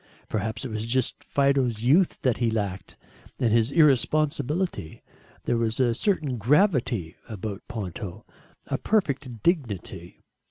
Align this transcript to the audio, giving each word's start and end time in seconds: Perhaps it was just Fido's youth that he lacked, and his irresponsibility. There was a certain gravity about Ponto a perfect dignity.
Perhaps 0.29 0.65
it 0.65 0.69
was 0.71 0.87
just 0.87 1.23
Fido's 1.23 1.83
youth 1.83 2.23
that 2.23 2.37
he 2.37 2.49
lacked, 2.49 2.97
and 3.39 3.53
his 3.53 3.69
irresponsibility. 3.69 5.03
There 5.43 5.57
was 5.57 5.79
a 5.79 5.93
certain 5.93 6.37
gravity 6.39 7.17
about 7.29 7.61
Ponto 7.67 8.25
a 8.65 8.79
perfect 8.79 9.43
dignity. 9.43 10.19